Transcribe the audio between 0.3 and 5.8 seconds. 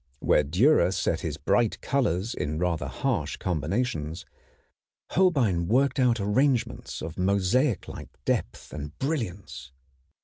Dürer set his bright colors in rather harsh combinations, Holbein